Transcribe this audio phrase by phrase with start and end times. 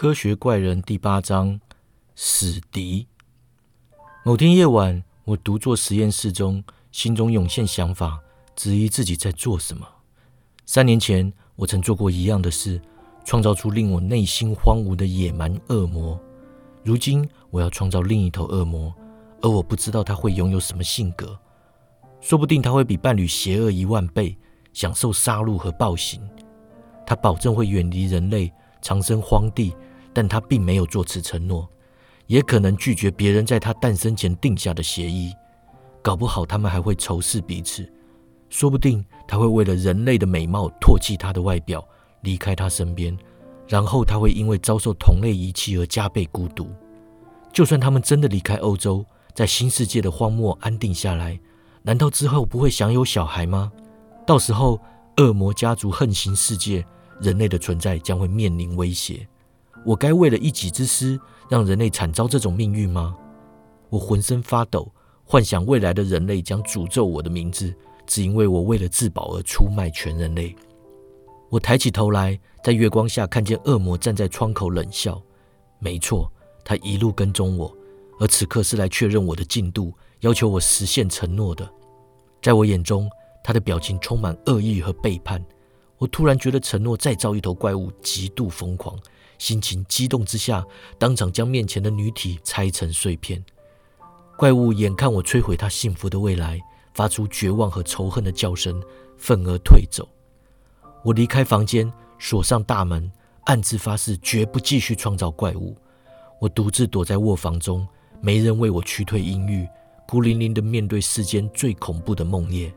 [0.00, 1.60] 科学怪人第八章：
[2.14, 3.08] 死敌。
[4.24, 8.20] 某天夜晚，我独坐实验室中，心中涌现想法，
[8.54, 9.84] 质疑自己在做什么。
[10.64, 12.80] 三年前，我曾做过一样的事，
[13.24, 16.16] 创造出令我内心荒芜的野蛮恶魔。
[16.84, 18.94] 如今，我要创造另一头恶魔，
[19.42, 21.36] 而我不知道他会拥有什么性格。
[22.20, 24.38] 说不定他会比伴侣邪恶一万倍，
[24.72, 26.22] 享受杀戮和暴行。
[27.04, 29.74] 他保证会远离人类，长生荒地，
[30.12, 31.68] 但他并没有做此承诺，
[32.26, 35.32] 也可能拒绝别人在他诞生前定下的协议。
[36.02, 37.90] 搞不好他们还会仇视彼此。
[38.48, 41.86] 说不定他会为了人类的美貌唾弃他的外表，
[42.22, 43.16] 离开他身边，
[43.66, 46.70] 然后他会因为遭受同类遗弃而加倍孤独。
[47.52, 49.04] 就算他们真的离开欧洲，
[49.34, 51.38] 在新世界的荒漠安定下来，
[51.82, 53.70] 难道之后不会享有小孩吗？
[54.26, 54.80] 到时候
[55.18, 56.84] 恶魔家族横行世界。
[57.20, 59.26] 人类的存在将会面临威胁，
[59.84, 61.18] 我该为了一己之私
[61.48, 63.16] 让人类惨遭这种命运吗？
[63.88, 64.92] 我浑身发抖，
[65.24, 67.74] 幻想未来的人类将诅咒我的名字，
[68.06, 70.54] 只因为我为了自保而出卖全人类。
[71.48, 75.20] 我抬起头来，在月光下看见恶魔站在窗口冷笑。
[75.78, 76.30] 没错，
[76.62, 77.74] 他一路跟踪我，
[78.18, 81.66] 而此刻是来确认我的进度，要求我实现承诺的。
[82.42, 83.08] 在我眼中，
[83.42, 85.42] 他的表情充满恶意和背叛。
[85.96, 88.94] 我突然觉得承诺再造一头怪物极度疯狂，
[89.38, 90.64] 心情激动之下，
[90.98, 93.42] 当场将面前的女体拆成碎片。
[94.36, 96.60] 怪物眼看我摧毁他幸福的未来，
[96.92, 98.82] 发出绝望和仇恨的叫声，
[99.16, 100.08] 愤而退走。
[101.02, 103.10] 我离开房间，锁上大门，
[103.44, 105.76] 暗自发誓绝不继续创造怪物。
[106.40, 107.86] 我独自躲在卧房中，
[108.20, 109.66] 没人为我驱退阴郁，
[110.06, 112.72] 孤零零的面对世间最恐怖的梦魇。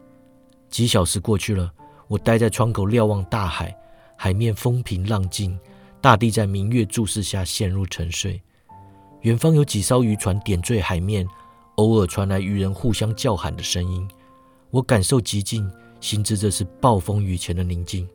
[0.69, 1.71] 几小时过去了。
[2.07, 3.73] 我待在窗口瞭望大海，
[4.17, 5.57] 海面风平浪静，
[6.01, 8.41] 大地在明月注视下陷入沉睡。
[9.21, 11.27] 远方有几艘渔船点缀海面，
[11.75, 14.09] 偶尔传来渔人互相叫喊的声音。
[14.71, 18.07] 我感受极静，心知这是暴风雨前的宁静。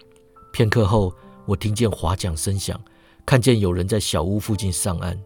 [0.52, 1.14] 片刻后，
[1.44, 2.80] 我听见划桨声响，
[3.24, 5.16] 看见有人在小屋附近上岸。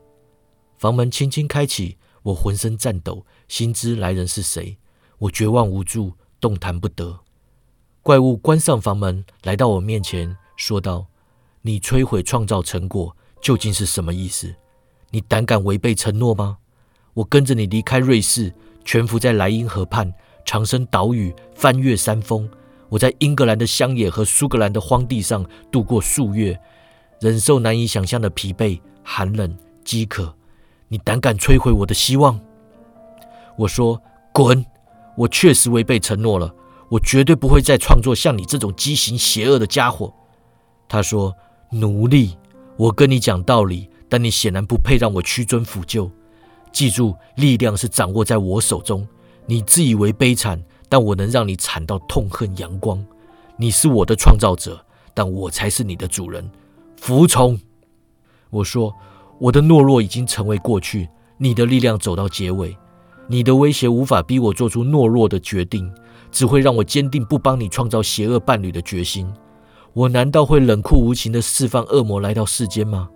[0.76, 4.76] 房门轻轻开启，我浑身颤抖，心知来人是谁。
[5.16, 7.20] 我绝望无助，动弹不得。
[8.02, 11.06] 怪物关上房门，来到我面前，说道
[11.62, 14.54] ：“你摧毁创造成果究竟是什么意思？
[15.10, 16.58] 你胆敢违背承诺吗？
[17.14, 18.54] 我跟着你离开瑞士，
[18.84, 20.12] 潜伏在莱茵河畔，
[20.44, 22.48] 长生岛屿，翻越山峰。
[22.88, 26.58] 我在英格兰的乡野和苏格兰的荒地上度过数月，
[27.20, 30.34] 忍受难以想象的疲惫、寒冷、饥渴。
[30.88, 32.40] 你胆敢摧毁我的希望？”
[33.58, 34.00] 我说
[34.32, 34.64] ：“滚！
[35.16, 36.54] 我确实违背承诺了。”
[36.90, 40.12] 我绝对不会再创作像你这种畸形邪恶的家伙。
[40.88, 41.32] 他说
[41.72, 42.36] ：“奴隶，
[42.76, 46.10] 我跟你讲道理，但你显然不配让我屈尊俯就。
[46.72, 49.06] 记住，力量是掌握在我手中。
[49.46, 53.04] 你自以为悲惨，但我能让你惨到痛恨阳光。
[53.56, 56.48] 你是我的创造者，但我才是你的主人。
[56.96, 57.58] 服从。”
[58.50, 58.92] 我说
[59.38, 61.08] ：“我的懦弱已经成为过去，
[61.38, 62.76] 你的力量走到结尾。
[63.28, 65.92] 你的威胁无法逼我做出懦弱的决定。”
[66.32, 69.28] 只会让我坚定不帮你创造邪恶伴侣的决心。
[69.92, 73.10] 我难道会冷酷无情地释放恶魔来到世间吗？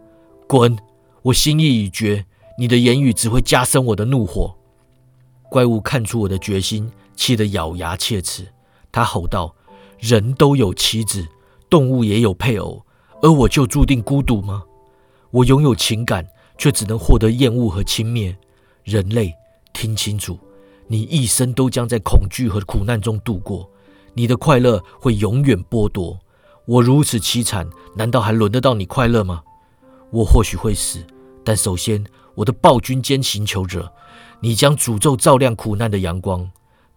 [0.48, 0.76] 滚！
[1.22, 2.26] 我心意已决。
[2.56, 4.54] 你的言语只会加深我的怒火。
[5.50, 8.46] 怪物看出我的决心，气得咬牙切齿。
[8.92, 9.54] 他吼道
[9.98, 11.26] ：“人都有妻子，
[11.68, 12.84] 动物也有配偶，
[13.22, 14.62] 而我就注定孤独吗？
[15.30, 16.26] 我拥有情感，
[16.56, 18.36] 却只能获得厌恶和轻蔑。
[18.84, 19.34] 人类，
[19.72, 20.38] 听清楚。”
[20.86, 23.68] 你一生都将在恐惧和苦难中度过，
[24.12, 26.18] 你的快乐会永远剥夺。
[26.66, 29.42] 我如此凄惨，难道还轮得到你快乐吗？
[30.10, 31.04] 我或许会死，
[31.44, 32.04] 但首先，
[32.34, 33.92] 我的暴君兼行求者，
[34.40, 36.50] 你将诅咒照亮苦难的阳光。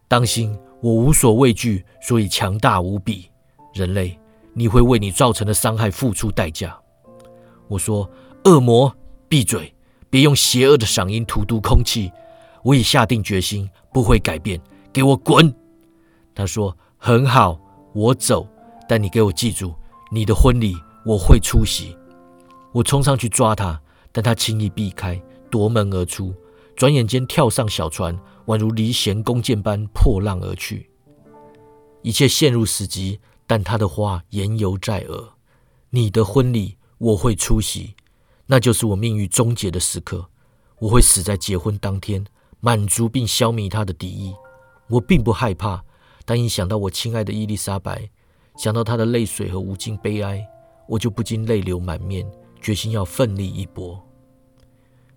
[0.07, 3.29] 当心，我无所畏惧，所以强大无比。
[3.73, 4.17] 人类，
[4.53, 6.77] 你会为你造成的伤害付出代价。
[7.67, 8.09] 我说：
[8.45, 8.95] 恶魔，
[9.27, 9.73] 闭嘴，
[10.09, 12.11] 别用邪恶的嗓音荼毒空气。
[12.63, 14.59] 我已下定决心，不会改变。
[14.93, 15.53] 给我滚！
[16.33, 17.59] 他说：“很好，
[17.93, 18.47] 我走。
[18.87, 19.75] 但你给我记住，
[20.11, 20.75] 你的婚礼
[21.05, 21.95] 我会出席。”
[22.73, 23.81] 我冲上去抓他，
[24.11, 26.33] 但他轻易避开，夺门而出，
[26.75, 30.89] 转眼间跳上小船，宛如离弦弓箭般破浪而去。
[32.01, 35.29] 一切陷入死寂，但他的话言犹在耳
[35.89, 37.95] ：“你的婚礼我会出席，
[38.45, 40.29] 那就是我命运终结的时刻。
[40.79, 42.25] 我会死在结婚当天。”
[42.59, 44.33] 满足并消弭他的敌意，
[44.87, 45.85] 我并不害怕，
[46.25, 48.09] 但一想到我亲爱的伊丽莎白，
[48.57, 50.45] 想到他的泪水和无尽悲哀，
[50.87, 52.25] 我就不禁泪流满面，
[52.59, 54.03] 决心要奋力一搏。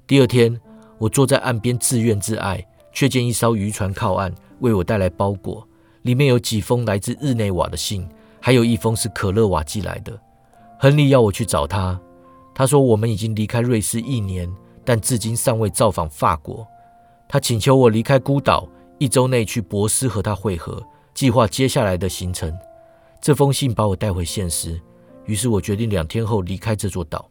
[0.07, 0.61] 第二天，
[0.99, 5.67] 我坐在岸边自怨自艾，却见一艘渔船靠岸，为我带来包裹，
[6.03, 8.07] 里面有几封来自日内瓦的信，
[8.41, 10.21] 还有一封是可乐瓦寄来的。
[10.79, 11.99] 亨利要我去找他，
[12.55, 14.53] 他说我们已经离开瑞士一年，
[14.85, 16.67] 但至今尚未造访法国。
[17.27, 20.83] 他请求我离开孤岛，一周内去博斯和他会合，
[21.15, 22.53] 计划接下来的行程。
[23.21, 24.81] 这封信把我带回现实，
[25.27, 27.29] 于是我决定两天后离开这座岛。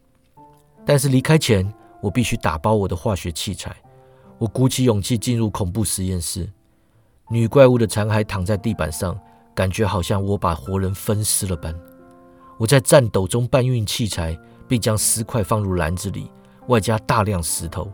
[0.86, 1.68] 但是离开前，
[2.00, 3.74] 我必须打包我的化学器材。
[4.38, 6.48] 我鼓起勇气进入恐怖实验室，
[7.28, 9.18] 女怪物的残骸躺在地板上，
[9.54, 11.74] 感觉好像我把活人分尸了般。
[12.56, 14.38] 我在颤抖中搬运器材，
[14.68, 16.30] 并将石块放入篮子里，
[16.68, 17.92] 外加大量石头。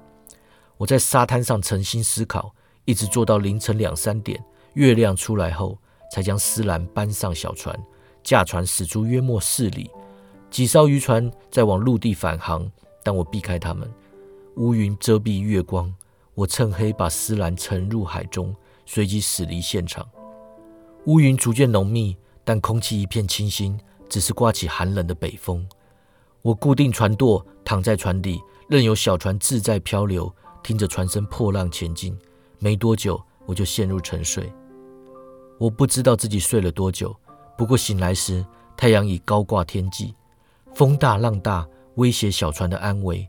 [0.76, 2.54] 我在沙滩上沉心思考，
[2.84, 4.38] 一直做到凌晨两三点。
[4.74, 5.78] 月亮出来后，
[6.10, 7.78] 才将丝篮搬上小船，
[8.22, 9.90] 驾船驶出约莫四里。
[10.50, 12.70] 几艘渔船在往陆地返航，
[13.02, 13.92] 但我避开他们。
[14.56, 15.92] 乌云遮蔽月光，
[16.34, 18.54] 我趁黑把丝篮沉入海中，
[18.86, 20.08] 随即驶离现场。
[21.04, 25.68] 乌云逐渐浓密，但空气一片清新，只是刮起寒冷的北风。
[26.42, 30.32] 我固定船舵，躺在船底，任由小船自在漂流。
[30.62, 32.18] 听着船身破浪前进，
[32.58, 34.52] 没多久我就陷入沉睡。
[35.58, 37.14] 我不知道自己睡了多久，
[37.56, 38.44] 不过醒来时
[38.76, 40.14] 太阳已高挂天际，
[40.74, 43.26] 风大浪大，威胁小船的安危。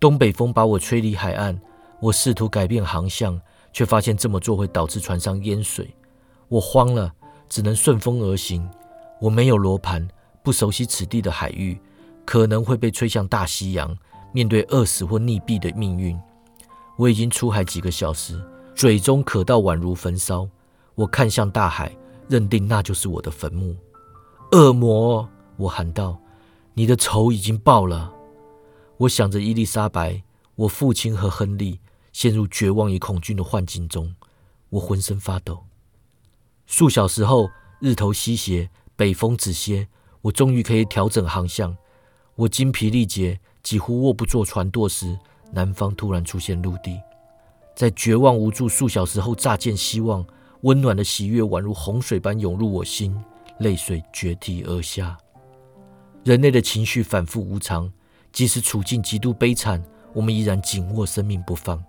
[0.00, 1.60] 东北风把我吹离海岸，
[2.00, 3.40] 我试图改变航向，
[3.72, 5.94] 却发现这么做会导致船上淹水。
[6.48, 7.12] 我慌了，
[7.48, 8.68] 只能顺风而行。
[9.20, 10.06] 我没有罗盘，
[10.42, 11.80] 不熟悉此地的海域，
[12.24, 13.96] 可能会被吹向大西洋，
[14.32, 16.18] 面对饿死或溺毙的命运。
[16.96, 18.40] 我已经出海几个小时，
[18.74, 20.48] 嘴中渴到宛如焚烧。
[20.98, 21.96] 我看向大海，
[22.26, 23.76] 认定那就是我的坟墓。
[24.50, 25.28] 恶魔！
[25.56, 26.20] 我喊道
[26.74, 28.12] ：“你的仇已经报了。”
[28.98, 30.20] 我想着伊丽莎白、
[30.56, 31.78] 我父亲和亨利，
[32.12, 34.12] 陷入绝望与恐惧的幻境中。
[34.70, 35.66] 我浑身发抖。
[36.66, 37.48] 数小时后，
[37.78, 39.86] 日头西斜，北风止歇，
[40.22, 41.76] 我终于可以调整航向。
[42.34, 45.16] 我精疲力竭，几乎握不住船舵时。
[45.52, 47.00] 南方突然出现陆地，
[47.76, 50.26] 在绝望无助数小时后乍见希望，
[50.62, 53.16] 温暖的喜悦宛如洪水般涌入我心，
[53.58, 55.16] 泪水决堤而下。
[56.24, 57.90] 人类的情绪反复无常，
[58.32, 59.82] 即使处境极度悲惨，
[60.12, 61.82] 我们依然紧握生命不放。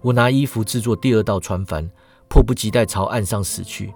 [0.00, 1.88] 我拿衣服制作第二道船帆，
[2.28, 3.92] 迫不及待朝岸上驶去。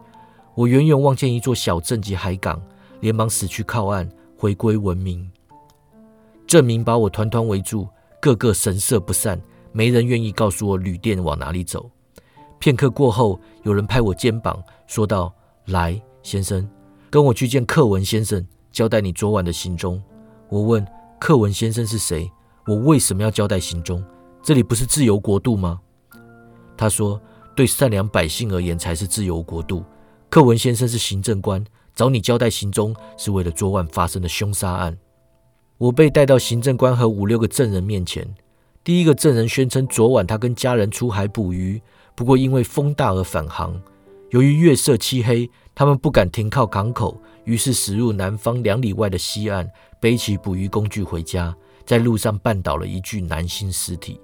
[0.54, 2.62] 我远远望见一座小镇及海港，
[3.00, 5.30] 连忙驶去靠岸，回归文明。
[6.46, 7.88] 证明把我团团围住。
[8.20, 9.38] 个个神色不善，
[9.70, 11.90] 没人愿意告诉我旅店往哪里走。
[12.64, 15.30] 片刻过后，有人拍我肩膀，说道
[15.68, 16.66] ：“来，先生，
[17.10, 20.02] 跟我去见克文先生，交代你昨晚的行踪。”
[20.48, 20.82] 我问
[21.20, 22.32] ：“克文先生是谁？
[22.66, 24.02] 我为什么要交代行踪？
[24.42, 25.78] 这里不是自由国度吗？”
[26.74, 27.20] 他说
[27.54, 29.84] ：“对善良百姓而言才是自由国度。
[30.30, 31.62] 克文先生是行政官，
[31.94, 34.96] 找你交代行踪是为了昨晚发生的凶杀案。”
[35.76, 38.26] 我被带到行政官和五六个证人面前。
[38.82, 41.82] 第一个证人宣称，昨晚他跟家人出海捕鱼，
[42.14, 43.80] 不过因为风大而返航。
[44.30, 49.68] 由于月色漆黑，他们不敢停靠港口，于是驶入南方两里外的西岸，
[50.00, 51.54] 背起捕鱼工具回家。
[51.86, 54.18] 在路上绊倒了一具男性尸体。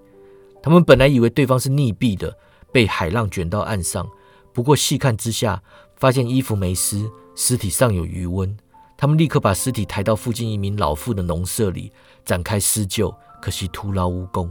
[0.62, 2.34] 他们本来以为对方是溺毙的，
[2.72, 4.08] 被海浪卷到岸上。
[4.52, 5.62] 不过细看之下，
[5.96, 8.56] 发现衣服没湿，尸体尚有余温。
[8.96, 11.92] 他们立刻把尸体抬到附近一名老妇的农舍里
[12.24, 14.50] 展开施救，可惜徒劳无功。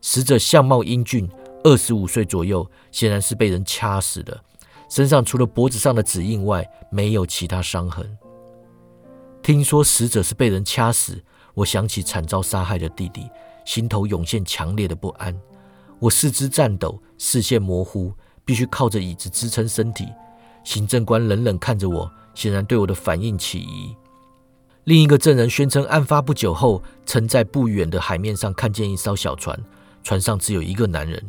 [0.00, 1.28] 死者相貌英俊，
[1.64, 4.42] 二十五岁左右，显然是被人掐死的。
[4.88, 8.18] 身上除了脖子上的指印外，没有其他伤痕。
[9.42, 11.22] 听说死者是被人掐死，
[11.54, 13.28] 我想起惨遭杀害的弟弟，
[13.64, 15.34] 心头涌现强烈的不安。
[15.98, 18.12] 我四肢颤抖，视线模糊，
[18.44, 20.08] 必须靠着椅子支撑身体。
[20.64, 22.10] 行政官冷冷看着我。
[22.34, 23.94] 显然对我的反应起疑。
[24.84, 29.62] 另一个证人宣称，案发不久后，曾在不远的海面上看见一艘小船，
[30.02, 31.22] 船上只有一个男人。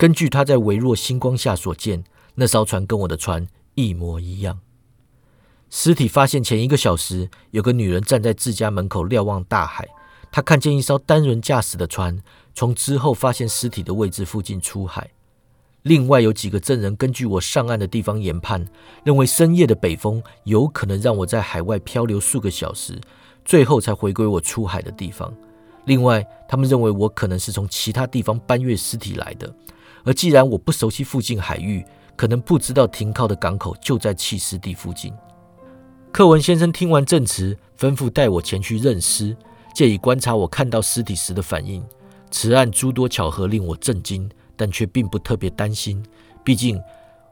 [0.00, 2.04] 根据他在微弱星光下所见，
[2.36, 4.60] 那艘船跟我的船一模一样。
[5.68, 9.86] 尸体发现前一个小时，有个女人站在自家门口瞭望大海，
[10.32, 12.18] 她看见一艘单人驾驶的船
[12.54, 15.10] 从之后发现尸体的位置附近出海。
[15.82, 18.66] 另外有几个证人根据我上岸的地方研判，
[19.04, 22.98] 认为深夜的北风有可能让我在海外漂流数个小时，
[23.44, 25.30] 最后才回归我出海的地方。
[25.84, 29.54] 另外，他们认为我可能是从其他地方搬运尸体来的。
[30.04, 31.84] 而既然我不熟悉附近海域，
[32.16, 35.12] 可能不知道停靠的港口就在弃尸地附近。
[36.12, 39.36] 克文先生听完证词，吩咐带我前去认尸。
[39.72, 41.80] 借以观察我看到尸体时的反应。
[42.30, 46.04] 此案诸多巧合令我震惊，但却并不特别担心。
[46.42, 46.80] 毕竟，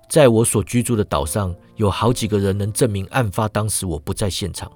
[0.09, 4.71] 在我所居住的岛上，有好几个人能证明案发当时我不在现场。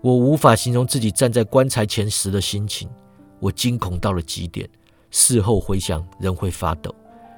[0.00, 2.90] 我无法形容自己站在棺材前时的心情，
[3.38, 4.68] 我惊恐到了极点。
[5.16, 6.92] 事后回想，人会发抖，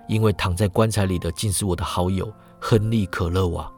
[0.09, 3.71] 因为躺在棺材里的竟是我的好友亨利·可勒瓦。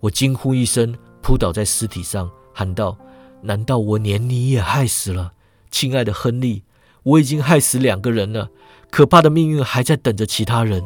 [0.00, 2.96] 我惊呼一声，扑倒在尸体上，喊道
[3.42, 5.34] ：“难道我连你也害死了，
[5.70, 6.62] 亲爱的亨利？
[7.02, 8.48] 我已经害死两个人了，
[8.90, 10.82] 可怕的命运还在等着其他人。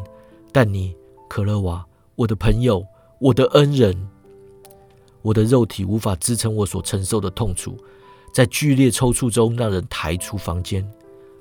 [0.51, 0.97] 但你，
[1.29, 1.87] 可勒瓦，
[2.17, 2.85] 我的朋友，
[3.21, 4.09] 我的恩人。”
[5.23, 7.77] 我的肉体无法支撑我所承受的痛楚，
[8.35, 10.85] 在剧烈抽搐中让人抬出房间。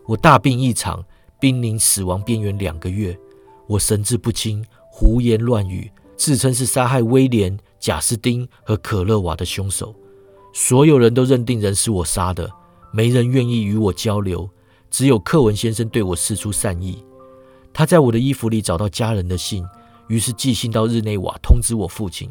[0.09, 1.05] 我大病一场，
[1.39, 3.15] 濒临死亡边缘两个月。
[3.67, 9.93] 我神志不清，胡言乱语，自称是杀害威廉、贾斯汀和可乐瓦的凶手。
[10.51, 12.49] 所有人都认定人是我杀的，
[12.91, 14.49] 没人愿意与我交流。
[14.89, 17.05] 只有克文先生对我示出善意。
[17.71, 19.63] 他在我的衣服里找到家人的信，
[20.07, 22.27] 于是寄信到日内瓦通知我父亲。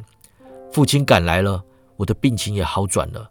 [0.73, 1.63] 父亲赶来了，
[1.95, 3.31] 我的病情也好转了。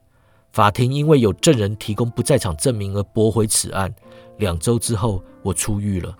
[0.54, 3.94] 法庭因为有证人提供不在场证明而驳回此案。
[4.38, 6.16] 两周之后，我出狱了。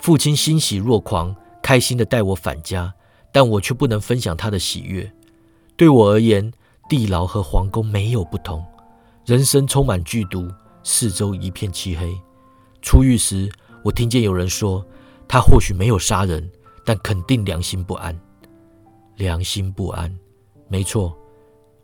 [0.00, 2.94] 父亲欣喜若狂，开心的带我返家，
[3.32, 5.10] 但我却不能分享他的喜悦。
[5.76, 6.52] 对我而言，
[6.88, 8.64] 地牢和皇宫没有不同，
[9.26, 10.48] 人生充满剧毒，
[10.82, 12.16] 四周一片漆黑。
[12.80, 13.50] 出狱时，
[13.84, 14.84] 我听见有人说，
[15.26, 16.50] 他或许没有杀人，
[16.84, 18.18] 但肯定良心不安。
[19.16, 20.16] 良心不安，
[20.68, 21.16] 没错，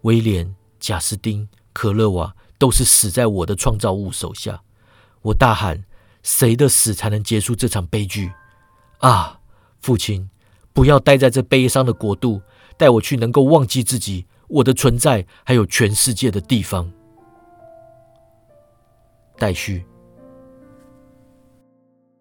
[0.03, 4.63] 威廉、贾斯汀、可勒瓦都是死在我的创造物手下。
[5.25, 5.85] 我大喊
[6.23, 8.33] ：“谁的死才能结束这场悲剧？”
[9.01, 9.41] 啊，
[9.81, 10.31] 父亲，
[10.73, 12.41] 不要待在这悲伤的国度，
[12.79, 16.91] 带我去能够忘记自己、我的存在，还有全世界的地方。
[19.37, 19.85] 待续。